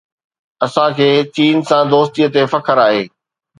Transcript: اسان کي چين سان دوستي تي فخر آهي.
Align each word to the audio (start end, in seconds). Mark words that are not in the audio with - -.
اسان 0.65 0.89
کي 0.97 1.09
چين 1.35 1.55
سان 1.67 1.83
دوستي 1.93 2.23
تي 2.33 2.41
فخر 2.51 2.77
آهي. 2.87 3.03